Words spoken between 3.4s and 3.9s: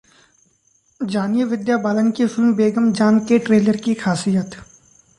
trailer